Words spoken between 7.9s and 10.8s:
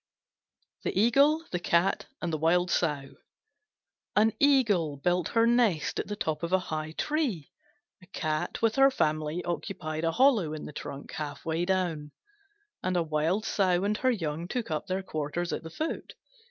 a Cat with her family occupied a hollow in the